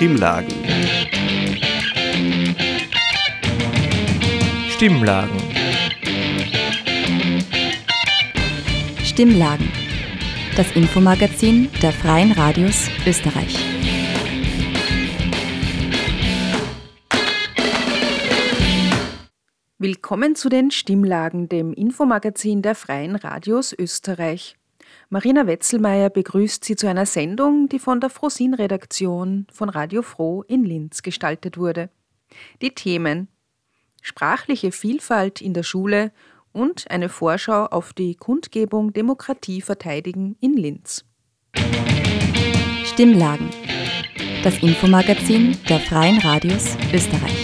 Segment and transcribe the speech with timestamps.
[0.00, 0.54] Stimmlagen.
[4.70, 5.36] Stimmlagen.
[9.04, 9.70] Stimmlagen.
[10.56, 13.58] Das Infomagazin der Freien Radios Österreich.
[19.76, 24.56] Willkommen zu den Stimmlagen, dem Infomagazin der Freien Radios Österreich.
[25.12, 30.64] Marina Wetzelmeier begrüßt Sie zu einer Sendung, die von der Frosin-Redaktion von Radio Froh in
[30.64, 31.90] Linz gestaltet wurde.
[32.62, 33.26] Die Themen
[34.02, 36.12] Sprachliche Vielfalt in der Schule
[36.52, 41.04] und eine Vorschau auf die Kundgebung Demokratie verteidigen in Linz.
[42.84, 43.50] Stimmlagen.
[44.44, 47.39] Das Infomagazin der Freien Radios Österreich.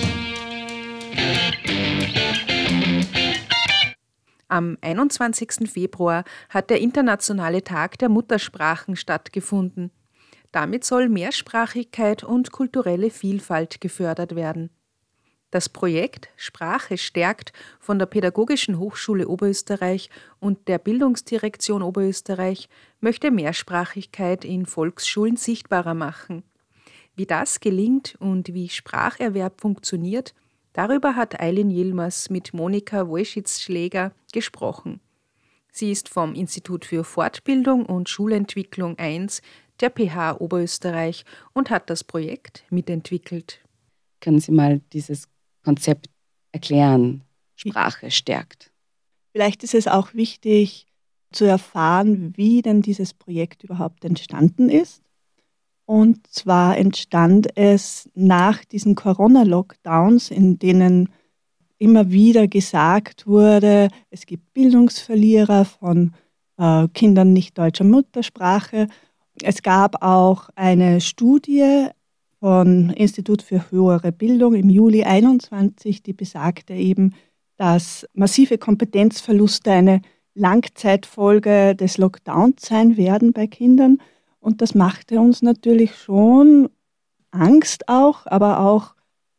[4.48, 5.68] Am 21.
[5.68, 9.90] Februar hat der Internationale Tag der Muttersprachen stattgefunden.
[10.52, 14.70] Damit soll Mehrsprachigkeit und kulturelle Vielfalt gefördert werden.
[15.50, 22.68] Das Projekt Sprache stärkt von der Pädagogischen Hochschule Oberösterreich und der Bildungsdirektion Oberösterreich
[23.00, 26.44] möchte Mehrsprachigkeit in Volksschulen sichtbarer machen.
[27.16, 30.34] Wie das gelingt und wie Spracherwerb funktioniert,
[30.76, 35.00] Darüber hat Eileen Yilmaz mit Monika Wojcicz-Schläger gesprochen.
[35.72, 39.40] Sie ist vom Institut für Fortbildung und Schulentwicklung 1
[39.80, 41.24] der PH Oberösterreich
[41.54, 43.64] und hat das Projekt mitentwickelt.
[44.20, 45.28] Können Sie mal dieses
[45.64, 46.10] Konzept
[46.52, 47.22] erklären?
[47.54, 48.70] Sprache stärkt.
[49.32, 50.86] Vielleicht ist es auch wichtig
[51.32, 55.02] zu erfahren, wie denn dieses Projekt überhaupt entstanden ist.
[55.86, 61.08] Und zwar entstand es nach diesen Corona-Lockdowns, in denen
[61.78, 66.12] immer wieder gesagt wurde, es gibt Bildungsverlierer von
[66.58, 68.88] äh, Kindern nicht deutscher Muttersprache.
[69.42, 71.86] Es gab auch eine Studie
[72.40, 77.14] von Institut für höhere Bildung im Juli 21, die besagte eben,
[77.56, 80.02] dass massive Kompetenzverluste eine
[80.34, 83.98] Langzeitfolge des Lockdowns sein werden bei Kindern.
[84.46, 86.68] Und das machte uns natürlich schon
[87.32, 88.94] Angst auch, aber auch,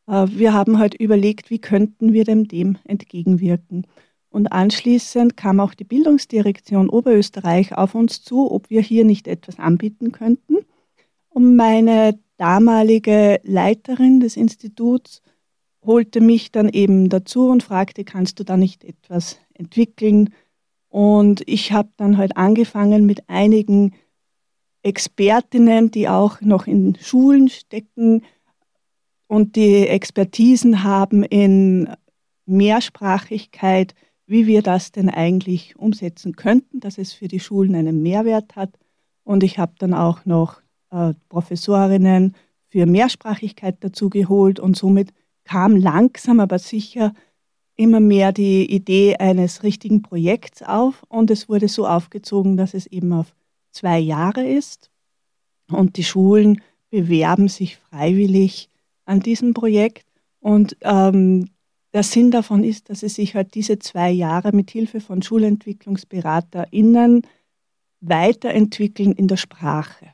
[0.06, 3.88] äh, wir haben halt überlegt, wie könnten wir dem, dem entgegenwirken.
[4.29, 9.59] Und anschließend kam auch die Bildungsdirektion Oberösterreich auf uns zu, ob wir hier nicht etwas
[9.59, 10.57] anbieten könnten.
[11.29, 15.22] Und meine damalige Leiterin des Instituts
[15.85, 20.34] holte mich dann eben dazu und fragte, kannst du da nicht etwas entwickeln?
[20.89, 23.94] Und ich habe dann halt angefangen mit einigen
[24.88, 28.24] Expertinnen, die auch noch in Schulen stecken
[29.28, 31.90] und die Expertisen haben in
[32.46, 33.94] Mehrsprachigkeit,
[34.25, 38.72] wie wir das denn eigentlich umsetzen könnten, dass es für die Schulen einen Mehrwert hat.
[39.24, 40.62] Und ich habe dann auch noch
[40.92, 42.34] äh, Professorinnen
[42.69, 47.14] für Mehrsprachigkeit dazu geholt und somit kam langsam, aber sicher
[47.75, 52.88] immer mehr die Idee eines richtigen Projekts auf und es wurde so aufgezogen, dass es
[52.88, 53.36] eben auf
[53.77, 54.89] zwei Jahre ist.
[55.69, 58.69] Und die Schulen bewerben sich freiwillig
[59.05, 60.07] an diesem Projekt.
[60.39, 61.49] Und ähm,
[61.93, 67.21] der Sinn davon ist, dass sie sich halt diese zwei Jahre mit Hilfe von SchulentwicklungsberaterInnen
[68.01, 70.13] weiterentwickeln in der Sprache.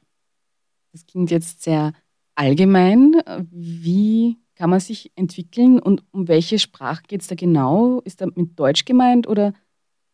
[0.91, 1.93] Das klingt jetzt sehr
[2.35, 3.21] allgemein.
[3.51, 8.01] Wie kann man sich entwickeln und um welche Sprache geht es da genau?
[8.01, 9.53] Ist da mit Deutsch gemeint oder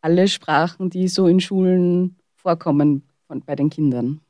[0.01, 3.08] alle Sprachen, die so in Schulen vorkommen?
[3.29, 4.21] Von, bei den Kindern?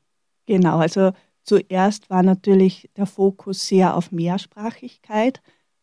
[0.46, 1.12] Genau, also
[1.42, 5.40] zuerst war natürlich der Fokus sehr auf Mehrsprachigkeit.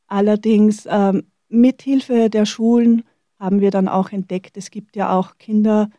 [0.07, 3.03] Allerdings ähm, mithilfe der Schulen
[3.39, 5.89] haben wir dann auch entdeckt, es gibt ja auch Kinder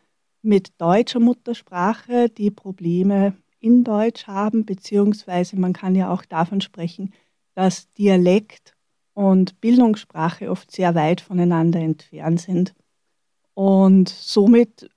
[0.41, 7.13] mit deutscher Muttersprache, die Probleme in Deutsch haben, beziehungsweise man kann ja auch davon sprechen,
[7.55, 8.75] dass Dialekt
[9.13, 12.73] und Bildungssprache oft sehr weit voneinander entfernt sind.
[13.53, 14.89] Und somit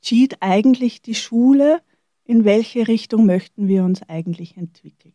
[0.00, 1.82] entschied eigentlich die Schule,
[2.24, 5.12] in welche Richtung möchten wir uns eigentlich entwickeln.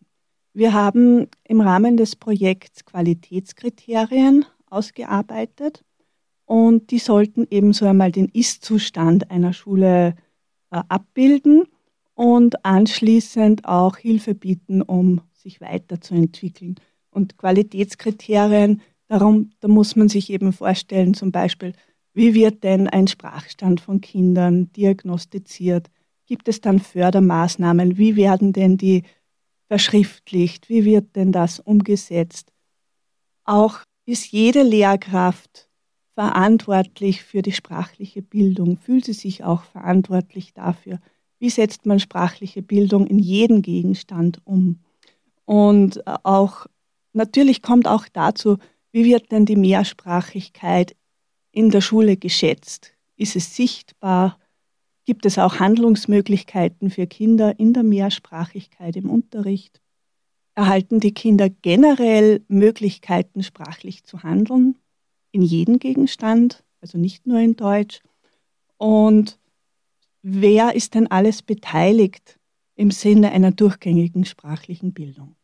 [0.53, 5.83] Wir haben im Rahmen des Projekts Qualitätskriterien ausgearbeitet
[6.45, 10.15] und die sollten ebenso einmal den Ist-Zustand einer Schule
[10.69, 11.63] äh, abbilden
[12.13, 16.75] und anschließend auch Hilfe bieten, um sich weiterzuentwickeln.
[17.09, 21.73] Und Qualitätskriterien, darum, da muss man sich eben vorstellen, zum Beispiel,
[22.15, 25.91] wie wird denn ein Sprachstand von Kindern diagnostiziert?
[26.25, 27.97] Gibt es dann Fördermaßnahmen?
[27.97, 29.03] Wie werden denn die
[29.67, 30.69] verschriftlicht?
[30.69, 32.53] Wie wird denn das umgesetzt?
[33.43, 35.69] Auch ist jede Lehrkraft
[36.13, 38.77] verantwortlich für die sprachliche Bildung?
[38.77, 40.99] Fühlt sie sich auch verantwortlich dafür?
[41.39, 44.79] Wie setzt man sprachliche Bildung in jeden Gegenstand um?
[45.43, 46.65] Und auch
[47.11, 48.57] natürlich kommt auch dazu,
[48.93, 50.95] wie wird denn die Mehrsprachigkeit
[51.55, 52.91] in der Schule geschätzt?
[53.15, 54.37] Ist es sichtbar?
[55.05, 59.81] Gibt es auch Handlungsmöglichkeiten für Kinder in der Mehrsprachigkeit im Unterricht?
[60.53, 64.77] Erhalten die Kinder generell Möglichkeiten, sprachlich zu handeln?
[65.31, 68.01] In jedem Gegenstand, also nicht nur in Deutsch?
[68.77, 69.39] Und
[70.21, 72.37] wer ist denn alles beteiligt
[72.75, 75.35] im Sinne einer durchgängigen sprachlichen Bildung?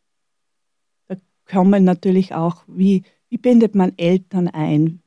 [1.06, 1.16] Da
[1.46, 5.01] kommen natürlich auch, wie, wie bindet man Eltern ein?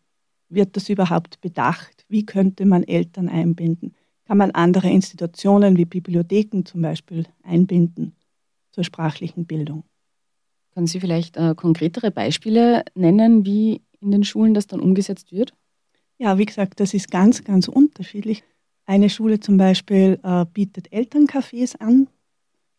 [0.49, 2.05] Wird das überhaupt bedacht?
[2.07, 3.95] Wie könnte man Eltern einbinden?
[4.25, 8.15] kann man andere Institutionen wie Bibliotheken zum Beispiel einbinden
[8.71, 9.83] zur sprachlichen Bildung.
[10.73, 15.53] Können Sie vielleicht äh, konkretere Beispiele nennen, wie in den Schulen das dann umgesetzt wird?
[16.17, 18.43] Ja, wie gesagt, das ist ganz, ganz unterschiedlich.
[18.85, 22.07] Eine Schule zum Beispiel äh, bietet Elterncafés an.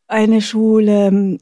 [0.08, 1.38] Eine Schule ähm,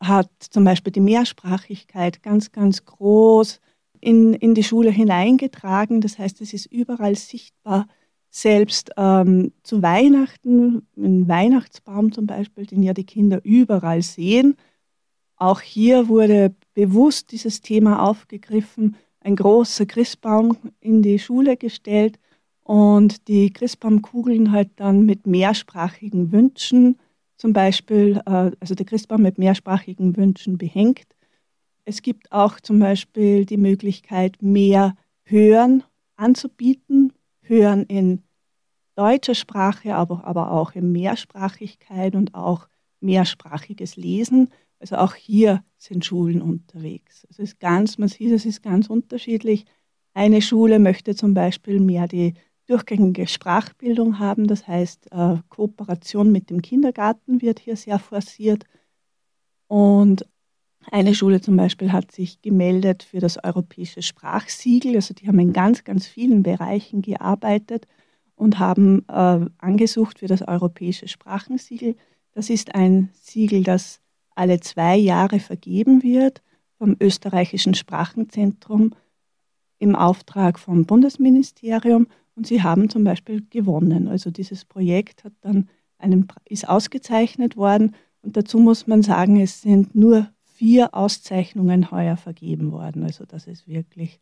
[0.00, 3.60] hat zum Beispiel die Mehrsprachigkeit ganz, ganz groß
[4.04, 6.00] in, in die Schule hineingetragen.
[6.00, 7.86] Das heißt, es ist überall sichtbar,
[8.30, 14.56] selbst ähm, zu Weihnachten, ein Weihnachtsbaum zum Beispiel, den ja die Kinder überall sehen.
[15.36, 22.18] Auch hier wurde bewusst dieses Thema aufgegriffen, ein großer Christbaum in die Schule gestellt
[22.62, 26.98] und die Christbaumkugeln halt dann mit mehrsprachigen Wünschen,
[27.36, 31.06] zum Beispiel, äh, also der Christbaum mit mehrsprachigen Wünschen behängt.
[31.84, 35.82] Es gibt auch zum Beispiel die Möglichkeit, mehr Hören
[36.16, 38.22] anzubieten, Hören in
[38.94, 42.68] deutscher Sprache, aber, aber auch in Mehrsprachigkeit und auch
[43.00, 44.50] mehrsprachiges Lesen.
[44.78, 47.26] Also auch hier sind Schulen unterwegs.
[47.28, 49.66] Es ist ganz, man sieht, es ist ganz unterschiedlich.
[50.14, 52.34] Eine Schule möchte zum Beispiel mehr die
[52.66, 54.46] durchgängige Sprachbildung haben.
[54.46, 58.64] Das heißt, äh, Kooperation mit dem Kindergarten wird hier sehr forciert.
[59.66, 60.26] Und
[60.90, 64.96] eine Schule zum Beispiel hat sich gemeldet für das europäische Sprachsiegel.
[64.96, 67.86] Also die haben in ganz, ganz vielen Bereichen gearbeitet
[68.36, 71.96] und haben äh, angesucht für das europäische Sprachensiegel.
[72.32, 74.00] Das ist ein Siegel, das
[74.34, 76.42] alle zwei Jahre vergeben wird
[76.78, 78.94] vom österreichischen Sprachenzentrum
[79.78, 82.08] im Auftrag vom Bundesministerium.
[82.34, 84.08] Und sie haben zum Beispiel gewonnen.
[84.08, 87.94] Also dieses Projekt hat dann einen, ist ausgezeichnet worden.
[88.22, 93.02] Und dazu muss man sagen, es sind nur vier Auszeichnungen heuer vergeben worden.
[93.02, 94.20] Also das ist wirklich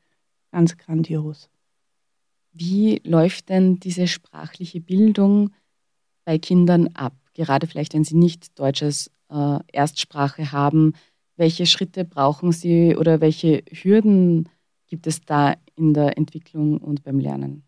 [0.51, 1.51] ganz grandios.
[2.53, 5.51] Wie läuft denn diese sprachliche Bildung
[6.25, 7.15] bei Kindern ab?
[7.35, 10.95] Gerade vielleicht, wenn sie nicht Deutsches äh, Erstsprache haben.
[11.37, 14.49] Welche Schritte brauchen sie oder welche Hürden
[14.87, 17.65] gibt es da in der Entwicklung und beim Lernen?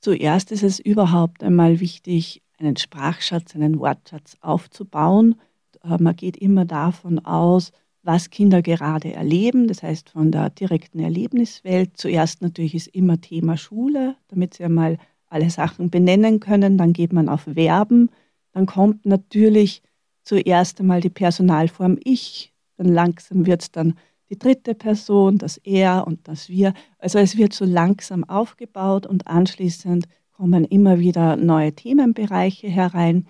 [0.00, 5.36] Zuerst ist es überhaupt einmal wichtig, einen Sprachschatz, einen Wortschatz aufzubauen.
[5.84, 7.72] Äh, man geht immer davon aus,
[8.02, 11.96] was Kinder gerade erleben, das heißt von der direkten Erlebniswelt.
[11.96, 16.76] Zuerst natürlich ist immer Thema Schule, damit sie einmal alle Sachen benennen können.
[16.76, 18.10] Dann geht man auf Verben.
[18.52, 19.82] Dann kommt natürlich
[20.22, 22.52] zuerst einmal die Personalform Ich.
[22.76, 23.94] Dann langsam wird es dann
[24.30, 26.74] die dritte Person, das Er und das Wir.
[26.98, 33.26] Also es wird so langsam aufgebaut und anschließend kommen immer wieder neue Themenbereiche herein.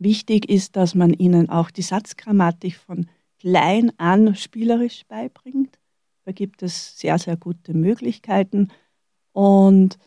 [0.00, 3.06] Wichtig ist, dass man ihnen auch die Satzgrammatik von
[3.38, 5.78] klein an spielerisch beibringt.
[6.24, 8.68] Da gibt es sehr, sehr gute Möglichkeiten.
[9.32, 9.98] Und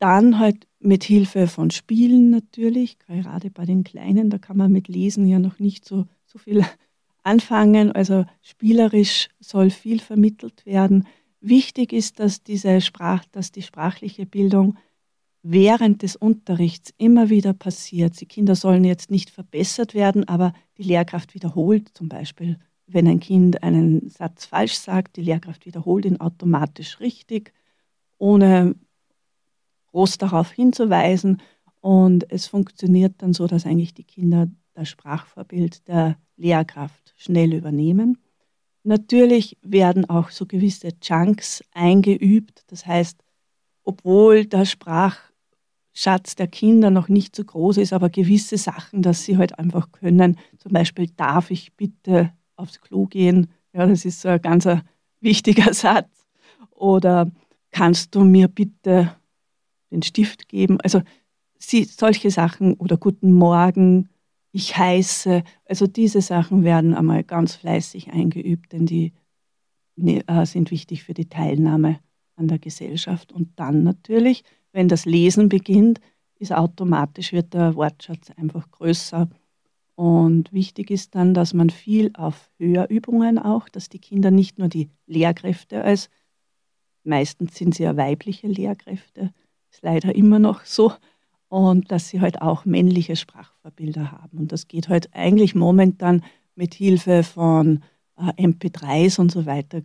[0.00, 4.88] dann halt mit Hilfe von Spielen natürlich, gerade bei den Kleinen, da kann man mit
[4.88, 6.64] Lesen ja noch nicht so, so viel
[7.22, 7.92] anfangen.
[7.92, 11.06] Also spielerisch soll viel vermittelt werden.
[11.40, 14.78] Wichtig ist, dass, diese Sprach, dass die sprachliche Bildung
[15.42, 18.20] während des Unterrichts immer wieder passiert.
[18.20, 23.20] Die Kinder sollen jetzt nicht verbessert werden, aber die Lehrkraft wiederholt zum Beispiel, wenn ein
[23.20, 27.52] Kind einen Satz falsch sagt, die Lehrkraft wiederholt ihn automatisch richtig,
[28.18, 28.74] ohne
[29.86, 31.40] groß darauf hinzuweisen.
[31.80, 38.18] Und es funktioniert dann so, dass eigentlich die Kinder das Sprachvorbild der Lehrkraft schnell übernehmen.
[38.82, 42.64] Natürlich werden auch so gewisse Chunks eingeübt.
[42.68, 43.22] Das heißt,
[43.84, 45.29] obwohl der Sprach
[45.92, 49.90] Schatz der Kinder noch nicht so groß ist, aber gewisse Sachen, dass sie halt einfach
[49.92, 50.38] können.
[50.58, 53.48] Zum Beispiel, darf ich bitte aufs Klo gehen?
[53.72, 54.68] Ja, das ist so ein ganz
[55.20, 56.26] wichtiger Satz.
[56.70, 57.30] Oder
[57.70, 59.14] kannst du mir bitte
[59.90, 60.80] den Stift geben?
[60.80, 61.02] Also
[61.58, 64.08] sie, solche Sachen oder guten Morgen,
[64.52, 65.42] ich heiße.
[65.64, 69.12] Also diese Sachen werden einmal ganz fleißig eingeübt, denn die
[69.96, 72.00] ne, äh, sind wichtig für die Teilnahme
[72.36, 73.32] an der Gesellschaft.
[73.32, 76.00] Und dann natürlich wenn das Lesen beginnt,
[76.38, 79.28] ist automatisch, wird der Wortschatz einfach größer
[79.96, 84.68] Und wichtig ist dann, dass man viel auf Hörübungen auch, dass die Kinder nicht nur
[84.68, 86.08] die Lehrkräfte als,
[87.04, 89.32] meistens sind sie ja weibliche Lehrkräfte,
[89.70, 90.92] ist leider immer noch so,
[91.48, 94.38] und dass sie halt auch männliche Sprachvorbilder haben.
[94.38, 96.24] Und das geht halt eigentlich momentan
[96.54, 97.82] mit Hilfe von
[98.16, 99.82] äh, MP3s und so weiter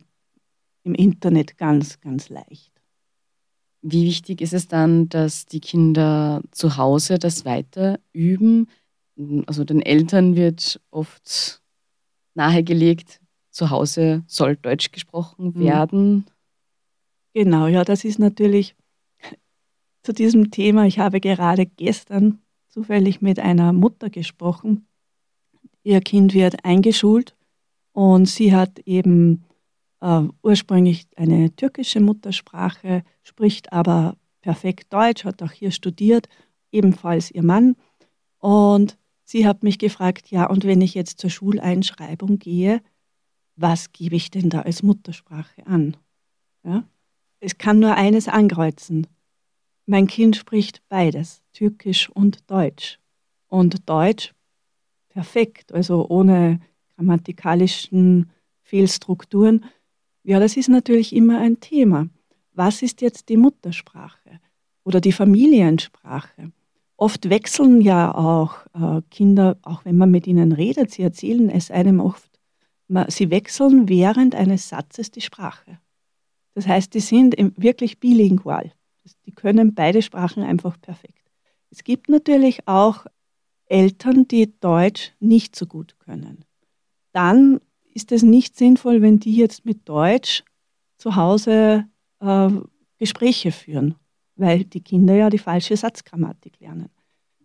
[0.83, 2.74] im Internet ganz, ganz leicht.
[3.87, 8.67] Wie wichtig ist es dann, dass die Kinder zu Hause das weiter üben?
[9.45, 11.61] Also den Eltern wird oft
[12.33, 15.59] nahegelegt, zu Hause soll Deutsch gesprochen mhm.
[15.59, 16.25] werden.
[17.35, 18.75] Genau, ja, das ist natürlich
[20.01, 20.87] zu diesem Thema.
[20.87, 22.39] Ich habe gerade gestern
[22.69, 24.87] zufällig mit einer Mutter gesprochen.
[25.83, 27.35] Ihr Kind wird eingeschult
[27.91, 29.43] und sie hat eben
[30.01, 36.27] äh, ursprünglich eine türkische Muttersprache, spricht aber perfekt Deutsch, hat auch hier studiert,
[36.71, 37.75] ebenfalls ihr Mann.
[38.39, 42.81] Und sie hat mich gefragt, ja, und wenn ich jetzt zur Schuleinschreibung gehe,
[43.55, 45.97] was gebe ich denn da als Muttersprache an?
[46.63, 46.83] Ja?
[47.39, 49.07] Es kann nur eines ankreuzen.
[49.85, 52.99] Mein Kind spricht beides, Türkisch und Deutsch.
[53.47, 54.33] Und Deutsch
[55.09, 56.59] perfekt, also ohne
[56.95, 58.31] grammatikalischen
[58.63, 59.65] Fehlstrukturen.
[60.27, 62.09] Ja, das ist natürlich immer ein Thema.
[62.53, 64.39] Was ist jetzt die Muttersprache
[64.83, 66.51] oder die Familiensprache?
[66.97, 71.69] Oft wechseln ja auch äh, Kinder, auch wenn man mit ihnen redet, sie erzählen es
[71.69, 72.31] einem oft,
[73.09, 75.77] sie wechseln während eines Satzes die Sprache.
[76.55, 78.71] Das heißt, die sind wirklich bilingual.
[79.27, 81.21] Die können beide Sprachen einfach perfekt.
[81.69, 83.05] Es gibt natürlich auch
[83.67, 86.45] Eltern, die Deutsch nicht so gut können.
[87.11, 87.59] Dann
[87.95, 90.43] ist es nicht sinnvoll, wenn die jetzt mit Deutsch
[90.97, 91.85] zu Hause
[92.19, 92.49] äh,
[92.97, 93.95] Gespräche führen,
[94.35, 96.89] weil die Kinder ja die falsche Satzgrammatik lernen.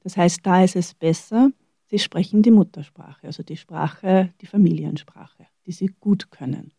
[0.03, 1.51] Das heißt, da ist es besser,
[1.87, 6.73] sie sprechen die Muttersprache, also die Sprache, die Familiensprache, die sie gut können.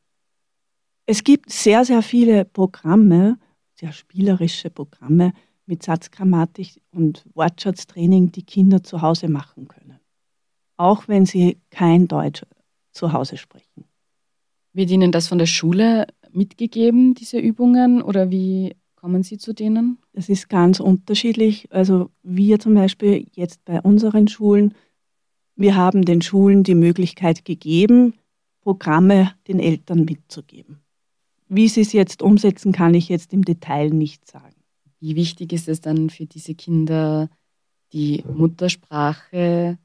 [1.05, 3.39] Es gibt sehr, sehr viele Programme,
[3.75, 5.33] sehr spielerische Programme
[5.65, 9.99] mit Satzgrammatik und Wortschatztraining, die Kinder zu Hause machen können.
[10.75, 12.43] Auch wenn sie kein Deutsch
[12.91, 13.85] zu Hause sprechen.
[14.73, 19.97] Wird Ihnen das von der Schule mitgegeben, diese Übungen, oder wie kommen Sie zu denen?
[20.13, 21.67] Das ist ganz unterschiedlich.
[21.71, 24.73] Also wir zum Beispiel jetzt bei unseren Schulen,
[25.55, 28.13] wir haben den Schulen die Möglichkeit gegeben,
[28.61, 30.81] Programme den Eltern mitzugeben.
[31.49, 34.55] Wie sie es jetzt umsetzen, kann ich jetzt im Detail nicht sagen.
[34.99, 37.29] Wie wichtig ist es dann für diese Kinder,
[37.91, 39.77] die Muttersprache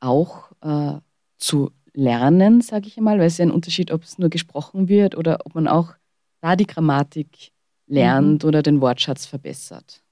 [0.00, 1.00] auch äh,
[1.36, 4.88] zu lernen, sage ich einmal, weil es ist ja ein Unterschied, ob es nur gesprochen
[4.88, 5.94] wird oder ob man auch
[6.40, 7.52] da die Grammatik
[7.86, 8.48] lernt mhm.
[8.48, 10.02] oder den Wortschatz verbessert.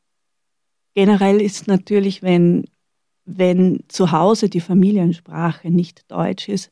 [0.95, 2.65] Generell ist natürlich, wenn,
[3.25, 6.71] wenn zu Hause die Familiensprache nicht Deutsch ist,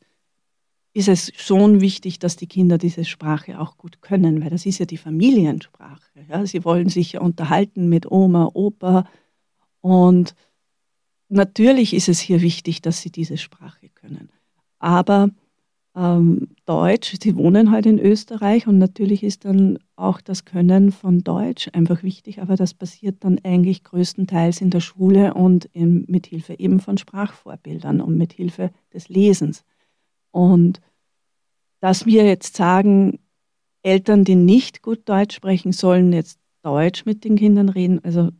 [0.92, 4.78] ist es schon wichtig, dass die Kinder diese Sprache auch gut können, weil das ist
[4.78, 6.26] ja die Familiensprache.
[6.28, 6.44] Ja?
[6.44, 9.08] Sie wollen sich ja unterhalten mit Oma, Opa
[9.80, 10.34] und
[11.28, 14.30] natürlich ist es hier wichtig, dass sie diese Sprache können.
[14.78, 15.30] Aber
[15.98, 21.24] ähm, Deutsch, sie wohnen halt in Österreich und natürlich ist dann auch das Können von
[21.24, 26.26] Deutsch einfach wichtig, aber das passiert dann eigentlich größtenteils in der Schule und in, mit
[26.26, 29.64] Hilfe eben von Sprachvorbildern und mit Hilfe des Lesens.
[30.30, 30.80] Und
[31.80, 33.18] dass wir jetzt sagen,
[33.82, 38.30] Eltern, die nicht gut Deutsch sprechen, sollen jetzt Deutsch mit den Kindern reden, also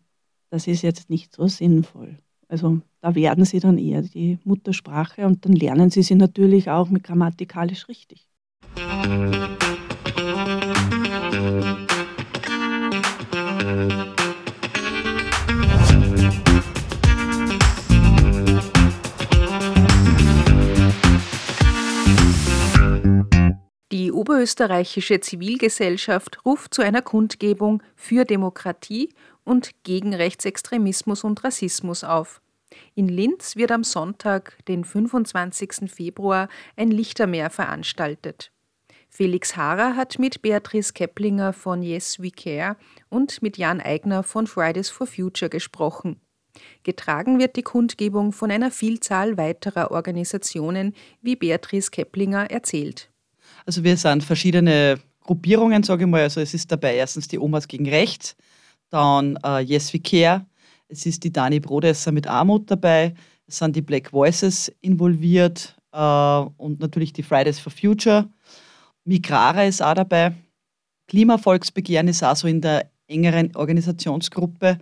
[0.50, 2.18] das ist jetzt nicht so sinnvoll.
[2.48, 6.88] Also da werden sie dann eher die Muttersprache und dann lernen sie sie natürlich auch
[6.90, 8.26] mit grammatikalisch richtig.
[23.92, 29.10] Die oberösterreichische Zivilgesellschaft ruft zu einer Kundgebung für Demokratie
[29.44, 32.40] und gegen Rechtsextremismus und Rassismus auf.
[32.94, 35.90] In Linz wird am Sonntag, den 25.
[35.90, 38.52] Februar, ein Lichtermeer veranstaltet.
[39.08, 42.76] Felix Haarer hat mit Beatrice Keplinger von Yes We Care
[43.08, 46.20] und mit Jan Eigner von Fridays for Future gesprochen.
[46.82, 53.10] Getragen wird die Kundgebung von einer Vielzahl weiterer Organisationen, wie Beatrice Keplinger erzählt.
[53.64, 56.22] Also wir sind verschiedene Gruppierungen, sage ich mal.
[56.22, 58.36] Also es ist dabei erstens die Omas gegen Rechts,
[58.90, 60.46] dann äh, Yes We Care,
[60.88, 63.14] es ist die Dani Brodesser mit Armut dabei,
[63.46, 68.28] es sind die Black Voices involviert äh, und natürlich die Fridays for Future.
[69.04, 70.34] Migrara ist auch dabei.
[71.06, 74.78] Klimavolksbegehren ist auch so in der engeren Organisationsgruppe.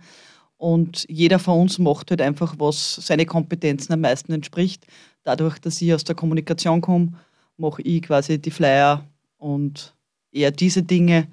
[0.57, 4.85] Und jeder von uns macht halt einfach, was seine Kompetenzen am meisten entspricht.
[5.23, 7.13] Dadurch, dass ich aus der Kommunikation komme,
[7.57, 9.05] mache ich quasi die Flyer
[9.37, 9.93] und
[10.31, 11.27] eher diese Dinge.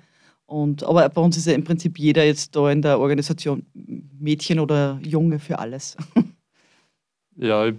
[0.54, 4.60] Und, aber bei uns ist ja im Prinzip jeder jetzt da in der Organisation Mädchen
[4.60, 5.96] oder Junge für alles.
[7.36, 7.74] Ja, ich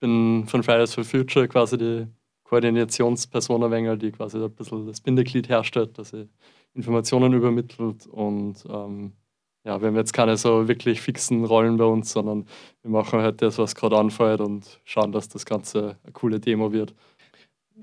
[0.00, 2.06] bin von Fridays for Future quasi die
[2.44, 6.30] Koordinationsperson ein wenig, die quasi ein bisschen das Bindeglied herstellt, dass sie
[6.72, 9.12] Informationen übermittelt und ähm,
[9.64, 12.46] ja, wir haben jetzt keine so wirklich fixen Rollen bei uns, sondern
[12.80, 16.72] wir machen halt das, was gerade anfällt und schauen, dass das Ganze eine coole Demo
[16.72, 16.94] wird.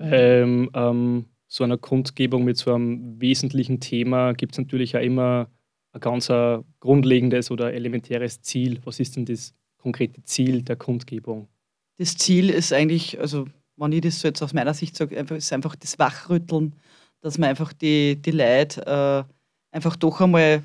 [0.00, 5.48] Ähm, ähm, so einer Kundgebung mit so einem wesentlichen Thema gibt es natürlich auch immer
[5.92, 6.28] ein ganz
[6.80, 8.80] grundlegendes oder elementäres Ziel.
[8.84, 11.46] Was ist denn das konkrete Ziel der Kundgebung?
[11.96, 13.46] Das Ziel ist eigentlich, also
[13.76, 16.74] wenn ich das so jetzt aus meiner Sicht sage, ist einfach das Wachrütteln,
[17.20, 20.64] dass man einfach die, die Leute äh, einfach doch einmal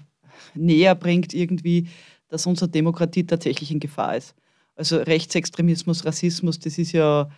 [0.55, 1.87] näher bringt, irgendwie,
[2.29, 4.33] dass unsere Demokratie tatsächlich in Gefahr ist.
[4.73, 7.29] Also Rechtsextremismus, Rassismus, das ist ja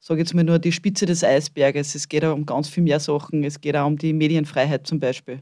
[0.00, 1.94] sage jetzt mal nur die Spitze des Eisberges.
[1.94, 3.44] Es geht auch um ganz viel mehr Sachen.
[3.44, 5.40] Es geht auch um die Medienfreiheit zum Beispiel.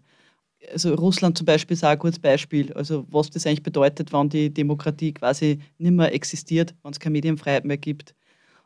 [0.73, 2.73] Also Russland zum Beispiel ist auch ein gutes Beispiel.
[2.73, 7.13] Also was das eigentlich bedeutet, wenn die Demokratie quasi nicht mehr existiert, wenn es keine
[7.13, 8.15] Medienfreiheit mehr gibt.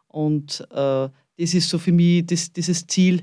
[0.07, 3.23] Und äh, das ist so für mich das, dieses Ziel,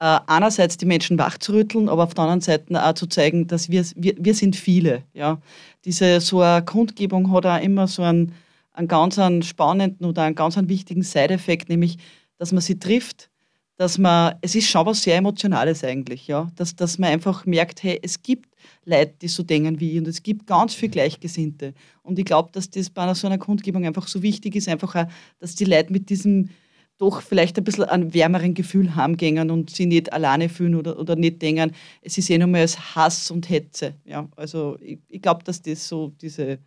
[0.00, 3.84] äh, einerseits die Menschen wachzurütteln, aber auf der anderen Seite auch zu zeigen, dass wir,
[3.96, 5.04] wir, wir sind viele.
[5.14, 5.40] Ja.
[5.84, 8.32] Diese so eine Kundgebung hat auch immer so einen
[8.74, 11.96] einen ganz einen spannenden oder einen ganz einen wichtigen Side-Effekt, nämlich,
[12.36, 13.30] dass man sie trifft,
[13.76, 17.82] dass man, es ist schon was sehr Emotionales eigentlich, ja, dass, dass man einfach merkt,
[17.82, 18.54] hey, es gibt
[18.84, 21.74] Leute, die so denken wie ich und es gibt ganz viel Gleichgesinnte.
[22.02, 24.94] Und ich glaube, dass das bei einer so einer Kundgebung einfach so wichtig ist, einfach
[24.94, 25.06] auch,
[25.38, 26.50] dass die Leute mit diesem
[26.98, 31.16] doch vielleicht ein bisschen ein wärmeren Gefühl heimgehen und sie nicht alleine fühlen oder, oder
[31.16, 33.94] nicht denken, es ist eh nur mehr als Hass und Hetze.
[34.04, 36.58] Ja, also ich, ich glaube, dass das so diese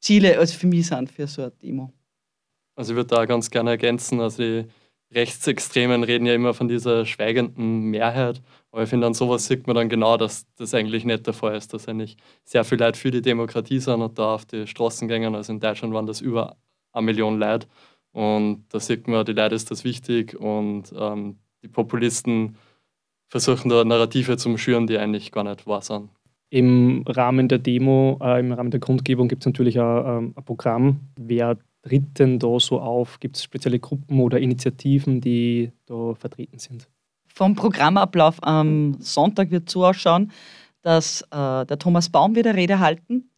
[0.00, 1.92] Ziele also für mich sind für so eine Demo.
[2.76, 4.66] Also ich würde da ganz gerne ergänzen, also die
[5.12, 9.74] Rechtsextremen reden ja immer von dieser schweigenden Mehrheit, aber ich finde, an sowas sieht man
[9.74, 13.10] dann genau, dass das eigentlich nicht der Fall ist, dass eigentlich sehr viele Leute für
[13.10, 15.34] die Demokratie sind und da auf die Straßen gehen.
[15.34, 16.56] Also in Deutschland waren das über
[16.92, 17.66] eine Million Leute
[18.12, 22.56] und da sieht man, die Leute ist das wichtig und ähm, die Populisten
[23.28, 26.10] versuchen da Narrative zu schüren, die eigentlich gar nicht wahr sind.
[26.50, 30.44] Im Rahmen der Demo, äh, im Rahmen der Kundgebung gibt es natürlich auch, ähm, ein
[30.44, 31.00] Programm.
[31.16, 33.20] Wer tritt denn da so auf?
[33.20, 36.88] Gibt es spezielle Gruppen oder Initiativen, die da vertreten sind?
[37.26, 40.32] Vom Programmablauf am Sonntag wird so ausschauen,
[40.82, 43.30] dass äh, der Thomas Baum wieder Rede halten,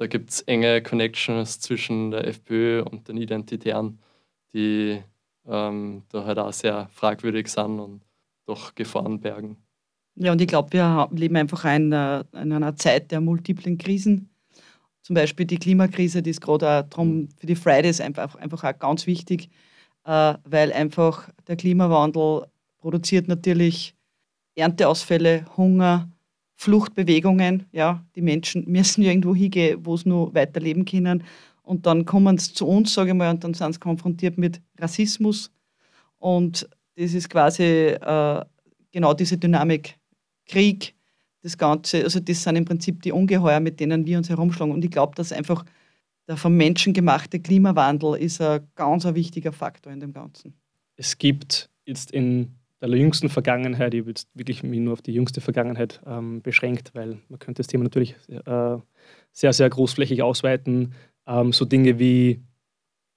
[0.00, 3.98] da gibt es enge Connections zwischen der FPÖ und den Identitären,
[4.54, 5.02] die
[5.46, 8.00] ähm, da halt auch sehr fragwürdig sind und
[8.46, 9.58] doch Gefahren bergen.
[10.14, 14.30] Ja, und ich glaube, wir leben einfach in einer, in einer Zeit der multiplen Krisen.
[15.02, 19.06] Zum Beispiel die Klimakrise, die ist gerade darum für die Fridays einfach, einfach auch ganz
[19.06, 19.50] wichtig,
[20.06, 22.46] äh, weil einfach der Klimawandel
[22.78, 23.94] produziert natürlich
[24.54, 26.08] Ernteausfälle, Hunger,
[26.60, 27.64] Fluchtbewegungen.
[27.72, 31.24] Ja, die Menschen müssen irgendwo hingehen, wo sie nur weiterleben können.
[31.62, 34.60] Und dann kommen sie zu uns, sage ich mal, und dann sind sie konfrontiert mit
[34.78, 35.50] Rassismus.
[36.18, 38.44] Und das ist quasi äh,
[38.92, 39.98] genau diese Dynamik,
[40.44, 40.94] Krieg,
[41.42, 44.74] das Ganze, also das sind im Prinzip die Ungeheuer, mit denen wir uns herumschlagen.
[44.74, 45.64] Und ich glaube, dass einfach
[46.28, 50.52] der vom Menschen gemachte Klimawandel ist ein ganz ein wichtiger Faktor in dem Ganzen.
[50.96, 55.40] Es gibt jetzt in der jüngsten Vergangenheit, ich würde wirklich mich nur auf die jüngste
[55.40, 58.78] Vergangenheit ähm, beschränkt, weil man könnte das Thema natürlich äh,
[59.32, 60.94] sehr, sehr großflächig ausweiten.
[61.26, 62.40] Ähm, so Dinge wie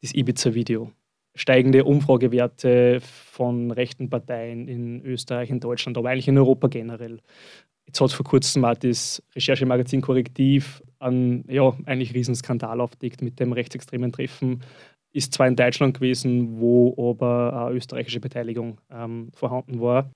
[0.01, 0.91] das Ibiza-Video,
[1.33, 7.21] steigende Umfragewerte von rechten Parteien in Österreich, in Deutschland, aber eigentlich in Europa generell.
[7.85, 13.51] Jetzt hat vor kurzem mal das Recherchemagazin Korrektiv einen ja, eigentlich Riesenskandal aufdeckt mit dem
[13.51, 14.61] rechtsextremen Treffen.
[15.13, 20.11] Ist zwar in Deutschland gewesen, wo aber eine österreichische Beteiligung ähm, vorhanden war.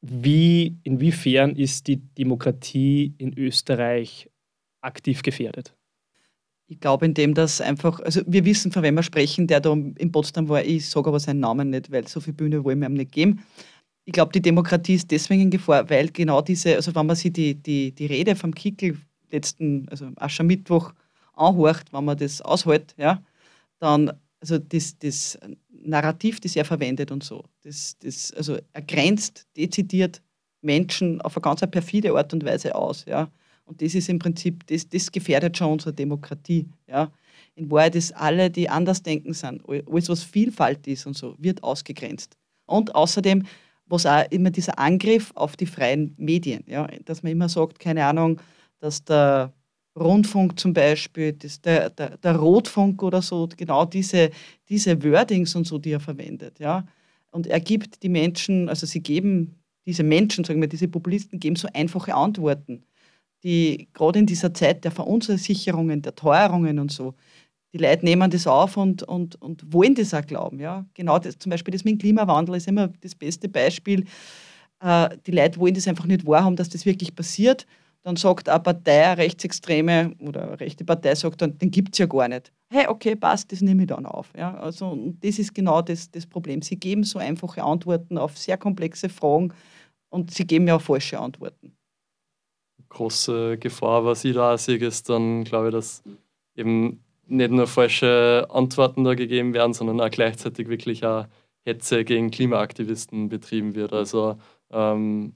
[0.00, 4.30] Wie, inwiefern ist die Demokratie in Österreich
[4.80, 5.74] aktiv gefährdet?
[6.68, 10.12] Ich glaube, indem das einfach, also wir wissen, von wem wir sprechen, der da in
[10.12, 12.94] Potsdam war, ich sage aber seinen Namen nicht, weil so viel Bühne wollen wir ihm
[12.94, 13.44] nicht geben.
[14.04, 17.32] Ich glaube, die Demokratie ist deswegen in Gefahr, weil genau diese, also wenn man sich
[17.32, 18.98] die, die, die Rede vom Kickel
[19.30, 20.92] letzten, also Aschermittwoch
[21.34, 23.22] anhört, wenn man das aushält, ja,
[23.78, 24.12] dann,
[24.50, 30.22] also das, das Narrativ, das er verwendet und so, das, das, also er grenzt dezidiert
[30.62, 33.30] Menschen auf eine ganz perfide Art und Weise aus, ja.
[33.64, 36.68] Und das ist im Prinzip, das, das gefährdet schon unsere Demokratie.
[36.86, 37.10] Ja.
[37.56, 41.64] In Wahrheit ist alle, die anders denken sind, alles, was Vielfalt ist und so, wird
[41.64, 42.36] ausgegrenzt.
[42.66, 43.42] Und außerdem,
[43.86, 48.04] was auch immer dieser Angriff auf die freien Medien, ja, dass man immer sagt, keine
[48.04, 48.40] Ahnung,
[48.78, 49.52] dass der
[49.98, 54.30] Rundfunk zum Beispiel, das, der, der, der Rotfunk oder so, genau diese,
[54.68, 56.58] diese Wordings und so, die er verwendet.
[56.58, 56.86] Ja.
[57.30, 59.56] Und er gibt die Menschen, also sie geben,
[59.86, 62.84] diese Menschen, sagen wir, diese Populisten geben so einfache Antworten
[63.46, 67.14] die gerade in dieser Zeit der Verunsicherungen, der Teuerungen und so,
[67.72, 70.58] die Leute nehmen das auf und, und, und wollen das auch glauben.
[70.58, 70.84] Ja?
[70.94, 74.04] Genau das, zum Beispiel das mit dem Klimawandel ist immer das beste Beispiel.
[74.80, 77.66] Äh, die Leute wollen das einfach nicht wahrhaben, dass das wirklich passiert.
[78.06, 81.98] Dann sagt eine Partei, eine Rechtsextreme oder eine rechte Partei, sagt dann, den gibt es
[81.98, 82.52] ja gar nicht.
[82.70, 84.32] Hey, okay, passt, das nehme ich dann auf.
[84.36, 84.54] Ja?
[84.58, 86.62] Also, das ist genau das, das Problem.
[86.62, 89.52] Sie geben so einfache Antworten auf sehr komplexe Fragen
[90.10, 91.76] und sie geben ja auch falsche Antworten
[92.88, 96.02] große Gefahr, was ich da sehe, ist dann, glaube ich, dass
[96.54, 101.26] eben nicht nur falsche Antworten da gegeben werden, sondern auch gleichzeitig wirklich auch
[101.64, 103.92] Hetze gegen Klimaaktivisten betrieben wird.
[103.92, 104.38] Also
[104.70, 105.34] ähm,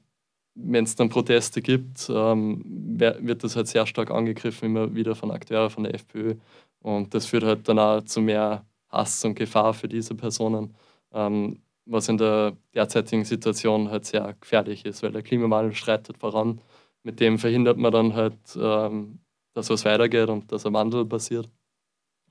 [0.62, 5.31] wenn es dann Proteste gibt, ähm, wird das halt sehr stark angegriffen, immer wieder von
[5.31, 6.35] Akteuren von der FPÖ.
[6.81, 10.75] Und das führt halt dann auch zu mehr Hass und Gefahr für diese Personen,
[11.12, 16.61] ähm, was in der derzeitigen Situation halt sehr gefährlich ist, weil der Klimawandel schreitet voran
[17.03, 19.20] mit dem verhindert man dann halt, ähm,
[19.55, 21.51] dass was weitergeht und dass ein Wandel passiert.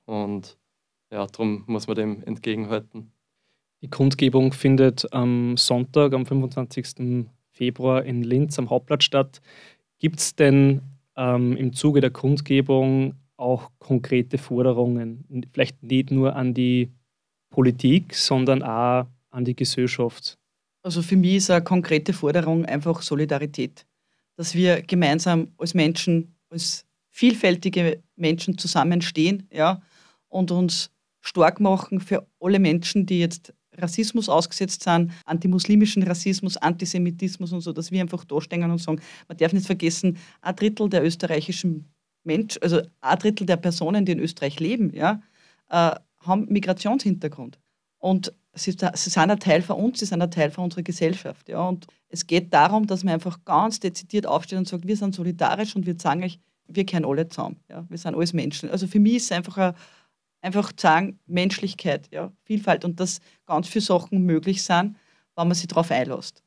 [0.06, 0.58] Und
[1.10, 3.12] ja, darum muss man dem entgegenhalten.
[3.82, 7.26] Die Kundgebung findet am Sonntag, am 25.
[7.60, 9.40] Februar in Linz am Hauptplatz statt.
[9.98, 10.80] Gibt es denn
[11.16, 16.90] ähm, im Zuge der Kundgebung auch konkrete Forderungen, vielleicht nicht nur an die
[17.50, 20.38] Politik, sondern auch an die Gesellschaft?
[20.82, 23.86] Also für mich ist eine konkrete Forderung einfach Solidarität
[24.40, 29.82] dass wir gemeinsam als Menschen, als vielfältige Menschen zusammenstehen ja,
[30.28, 37.52] und uns stark machen für alle Menschen, die jetzt Rassismus ausgesetzt sind, antimuslimischen Rassismus, Antisemitismus
[37.52, 40.88] und so, dass wir einfach da stehen und sagen, man darf nicht vergessen, ein Drittel
[40.88, 41.92] der österreichischen
[42.24, 45.22] Menschen, also ein Drittel der Personen, die in Österreich leben, ja,
[45.68, 47.58] äh, haben Migrationshintergrund.
[47.98, 51.48] Und sie, sie sind ein Teil von uns, sie sind ein Teil von unserer Gesellschaft.
[51.48, 51.66] Ja.
[51.68, 55.76] Und es geht darum, dass man einfach ganz dezidiert aufsteht und sagt, wir sind solidarisch
[55.76, 57.56] und wir sagen euch, wir kennen alle zusammen.
[57.68, 57.84] Ja.
[57.88, 58.70] Wir sind alles Menschen.
[58.70, 59.74] Also für mich ist es einfach ein,
[60.40, 64.96] einfach sagen, Menschlichkeit, ja, Vielfalt und dass ganz viele Sachen möglich sind,
[65.36, 66.42] wenn man sich darauf einlässt.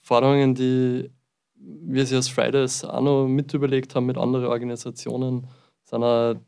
[0.00, 1.10] Forderungen, die
[1.54, 5.46] wir sie als Fridays auch noch mit überlegt haben mit anderen Organisationen,
[5.84, 6.40] sind eine,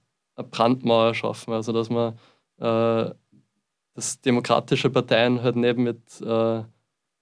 [0.51, 1.53] Brandmauer schaffen.
[1.53, 2.15] Also dass man
[2.59, 3.15] äh,
[3.95, 6.63] dass demokratische Parteien halt nicht mit äh,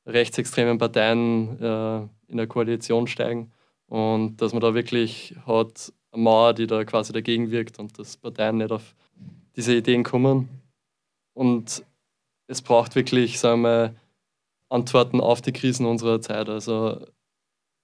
[0.07, 1.99] rechtsextremen Parteien äh,
[2.29, 3.53] in der Koalition steigen
[3.87, 8.17] und dass man da wirklich hat eine Mauer, die da quasi dagegen wirkt und dass
[8.17, 8.95] Parteien nicht auf
[9.61, 10.49] diese Ideen kommen.
[11.35, 11.85] Und
[12.47, 13.95] es braucht wirklich, sagen wir,
[14.71, 16.49] Antworten auf die Krisen unserer Zeit.
[16.49, 17.07] Also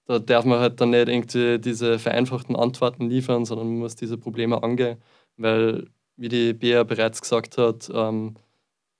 [0.05, 4.17] da darf man halt dann nicht irgendwie diese vereinfachten Antworten liefern, sondern man muss diese
[4.17, 4.97] Probleme angehen,
[5.37, 8.35] weil, wie die Bea bereits gesagt hat, ähm,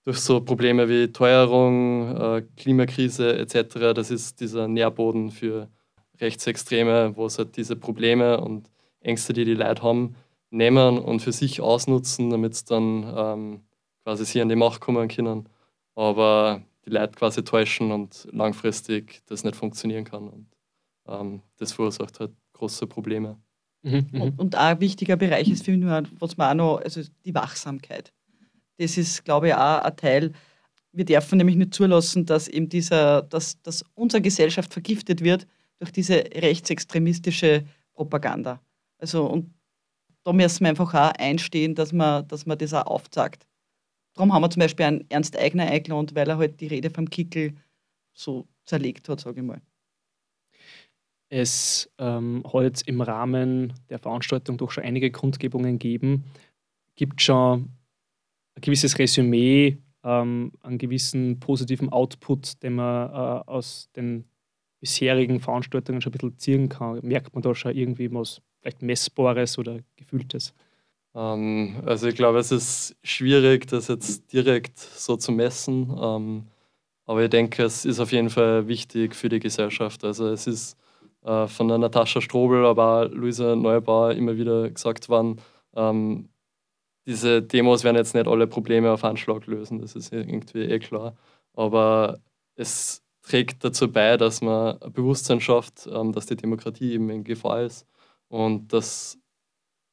[0.04, 3.94] durch so Probleme wie Teuerung, äh, Klimakrise etc.
[3.96, 5.68] Das ist dieser Nährboden für
[6.22, 8.70] Rechtsextreme, wo es halt diese Probleme und
[9.02, 10.16] Ängste, die die Leute haben,
[10.50, 13.62] nehmen und für sich ausnutzen, damit es dann ähm,
[14.04, 15.50] quasi sie an die Macht kommen können.
[15.96, 20.30] Aber die Leute quasi täuschen und langfristig das nicht funktionieren kann.
[20.30, 20.48] Und
[21.08, 23.38] ähm, das verursacht halt große Probleme.
[23.84, 24.22] Mhm, mhm.
[24.22, 27.02] und, und auch ein wichtiger Bereich ist für mich nur, was man auch noch, also
[27.26, 28.14] die Wachsamkeit.
[28.78, 30.32] Das ist, glaube ich, auch ein Teil.
[30.92, 35.48] Wir dürfen nämlich nicht zulassen, dass eben dieser, dass, dass unsere Gesellschaft vergiftet wird
[35.80, 38.62] durch diese rechtsextremistische Propaganda.
[38.98, 39.54] Also und
[40.28, 43.48] da müssen wir einfach auch einstehen, dass man, dass man das auch aufzeigt.
[44.14, 47.10] Darum haben wir zum Beispiel einen Ernst Eigner eingeladen, weil er halt die Rede vom
[47.10, 47.56] Kickel
[48.12, 49.62] so zerlegt hat, sage ich mal.
[51.30, 56.26] Es ähm, hat im Rahmen der Veranstaltung doch schon einige Kundgebungen gegeben.
[56.98, 57.70] Gibt schon
[58.56, 64.26] ein gewisses Resümee, ähm, einen gewissen positiven Output, den man äh, aus den
[64.82, 67.00] bisherigen Veranstaltungen schon ein bisschen ziehen kann.
[67.02, 70.54] Merkt man da schon irgendwie was vielleicht Messbares oder Gefühltes?
[71.16, 75.96] Ähm, also ich glaube, es ist schwierig, das jetzt direkt so zu messen.
[76.00, 76.48] Ähm,
[77.06, 80.04] aber ich denke, es ist auf jeden Fall wichtig für die Gesellschaft.
[80.04, 80.78] Also es ist
[81.24, 85.40] äh, von der Natascha Strobel, aber auch Luisa Neubauer immer wieder gesagt worden,
[85.76, 86.30] ähm,
[87.06, 91.16] diese Demos werden jetzt nicht alle Probleme auf Anschlag lösen, das ist irgendwie eh klar.
[91.54, 92.20] Aber
[92.56, 97.24] es trägt dazu bei, dass man ein Bewusstsein schafft, ähm, dass die Demokratie eben in
[97.24, 97.88] Gefahr ist
[98.28, 99.18] und dass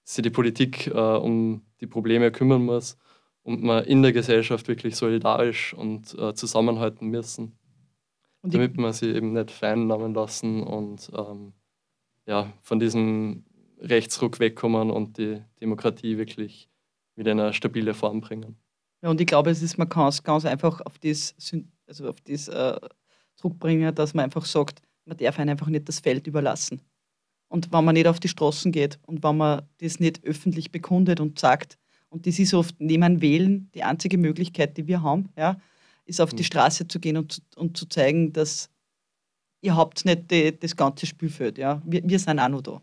[0.04, 2.98] sich die Politik äh, um die Probleme kümmern muss
[3.42, 7.58] und man in der Gesellschaft wirklich solidarisch und äh, zusammenhalten müssen,
[8.44, 11.54] und damit man sie eben nicht vereinnahmen lassen und ähm,
[12.26, 13.46] ja, von diesem
[13.78, 16.68] Rechtsruck wegkommen und die Demokratie wirklich
[17.16, 18.56] wieder in eine stabile Form bringen.
[19.02, 21.34] Ja, und ich glaube, es ist, man kann es ganz einfach auf das,
[21.86, 22.78] also auf das äh,
[23.36, 26.82] zurückbringen, dass man einfach sagt, man darf einfach nicht das Feld überlassen.
[27.54, 31.20] Und wenn man nicht auf die Straßen geht und wenn man das nicht öffentlich bekundet
[31.20, 35.60] und sagt, und das ist oft neben Wählen die einzige Möglichkeit, die wir haben, ja,
[36.04, 36.46] ist auf die mhm.
[36.46, 38.70] Straße zu gehen und, und zu zeigen, dass
[39.60, 41.56] ihr habt nicht die, das ganze Spielfeld.
[41.56, 41.80] Ja.
[41.84, 42.82] Wir, wir sind auch noch da.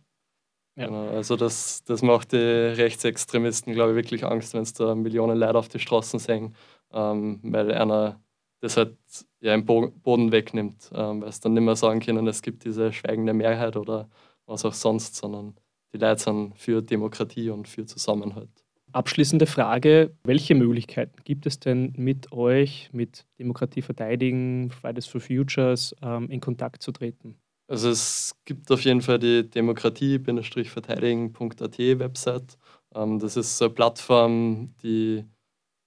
[0.77, 0.85] Ja.
[0.85, 5.37] Genau, also das, das macht die Rechtsextremisten, glaube ich, wirklich Angst, wenn es da Millionen
[5.37, 6.55] Leute auf die Straßen sehen,
[6.93, 8.21] ähm, weil einer
[8.61, 8.95] das halt
[9.41, 12.93] ja im Boden wegnimmt, ähm, weil es dann nicht mehr sagen können, es gibt diese
[12.93, 14.07] schweigende Mehrheit oder
[14.45, 15.55] was auch sonst, sondern
[15.93, 18.49] die Leute sind für Demokratie und für Zusammenhalt.
[18.93, 25.95] Abschließende Frage: Welche Möglichkeiten gibt es denn mit euch, mit Demokratie verteidigen, Fridays for Futures,
[26.01, 27.37] ähm, in Kontakt zu treten?
[27.67, 32.57] Also es gibt auf jeden Fall die demokratie-verteidigen.at Website.
[32.93, 35.23] Ähm, das ist so eine Plattform, die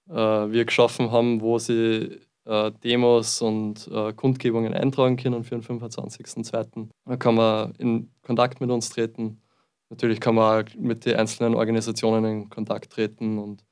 [0.09, 5.63] äh, wir geschaffen haben, wo sie äh, Demos und äh, Kundgebungen eintragen können für den
[5.63, 6.89] 25.02.
[7.05, 9.41] Da kann man in Kontakt mit uns treten.
[9.89, 13.63] Natürlich kann man auch mit den einzelnen Organisationen in Kontakt treten und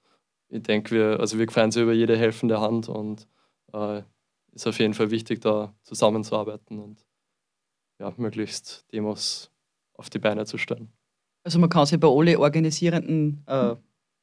[0.49, 3.27] ich denke, wir, also wir freuen uns über jede helfende Hand und
[3.73, 4.03] äh,
[4.51, 7.03] ist auf jeden Fall wichtig, da zusammenzuarbeiten und
[7.99, 9.51] ja, möglichst Demos
[9.95, 10.91] auf die Beine zu stellen.
[11.43, 13.75] Also man kann sich bei alle organisierenden, äh,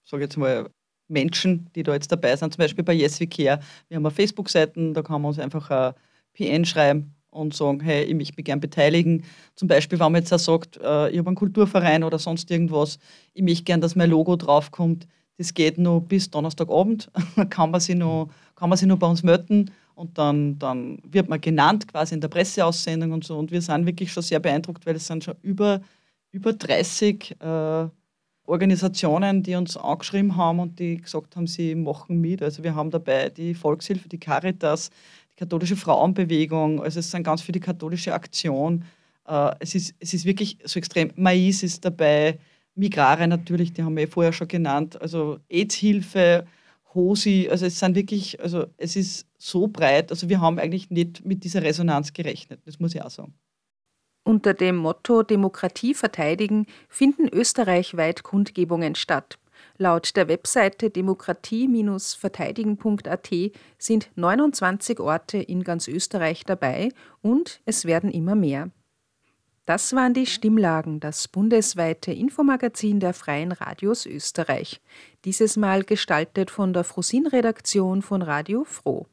[0.04, 0.70] sage jetzt mal,
[1.10, 4.14] Menschen, die da jetzt dabei sind, zum Beispiel bei Yes We Care, wir haben eine
[4.14, 5.94] Facebook-Seiten, da kann man uns einfach ein
[6.34, 9.24] PN schreiben und sagen, hey, ich möchte mich gerne beteiligen.
[9.54, 12.98] Zum Beispiel, wenn man jetzt auch sagt, äh, ich habe einen Kulturverein oder sonst irgendwas,
[13.34, 15.06] ich möchte gerne, dass mein Logo draufkommt.
[15.38, 17.10] Das geht nur bis Donnerstagabend,
[17.50, 21.28] kann man sich noch, kann man sich noch bei uns melden und dann, dann wird
[21.28, 23.38] man genannt quasi in der Presseaussendung und so.
[23.38, 25.80] Und wir sind wirklich schon sehr beeindruckt, weil es sind schon über,
[26.32, 27.88] über 30 äh,
[28.50, 32.42] Organisationen, die uns angeschrieben haben und die gesagt haben, sie machen mit.
[32.42, 34.90] Also wir haben dabei die Volkshilfe, die Caritas,
[35.32, 38.84] die katholische Frauenbewegung, also es sind ganz viele katholische Aktionen.
[39.26, 41.12] Äh, es, ist, es ist wirklich so extrem.
[41.16, 42.38] Mais ist dabei,
[42.74, 46.46] Migrare natürlich, die haben wir vorher schon genannt, also AIDS-Hilfe,
[46.94, 51.24] HOSI, also es sind wirklich, also es ist so breit, also wir haben eigentlich nicht
[51.24, 53.34] mit dieser Resonanz gerechnet, das muss ich auch sagen.
[54.22, 59.38] Unter dem Motto Demokratie verteidigen finden österreichweit Kundgebungen statt.
[59.78, 63.30] Laut der Webseite demokratie-verteidigen.at
[63.78, 66.90] sind 29 Orte in ganz Österreich dabei
[67.22, 68.70] und es werden immer mehr.
[69.64, 74.80] Das waren die Stimmlagen, das bundesweite Infomagazin der Freien Radios Österreich.
[75.24, 79.06] Dieses Mal gestaltet von der Frosin-Redaktion von Radio Froh.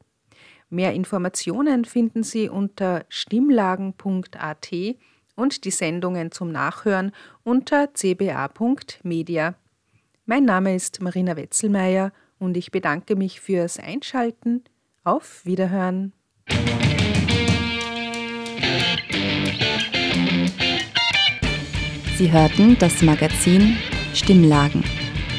[0.70, 4.68] Mehr Informationen finden Sie unter stimmlagen.at
[5.34, 9.54] und die Sendungen zum Nachhören unter cba.media.
[10.26, 14.64] Mein Name ist Marina Wetzelmeier und ich bedanke mich fürs Einschalten.
[15.04, 16.12] Auf Wiederhören.
[22.16, 23.78] Sie hörten das Magazin
[24.12, 24.84] Stimmlagen.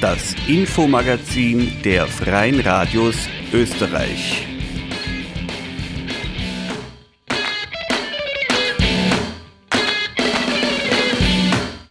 [0.01, 4.48] Das Infomagazin der Freien Radios Österreich.